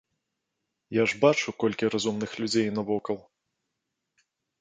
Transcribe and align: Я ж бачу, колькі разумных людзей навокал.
Я 0.95 1.03
ж 1.11 1.19
бачу, 1.25 1.53
колькі 1.63 1.89
разумных 1.95 2.31
людзей 2.45 2.67
навокал. 2.79 3.17